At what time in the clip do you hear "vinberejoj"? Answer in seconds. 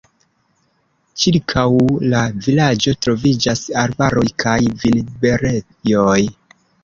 4.85-6.19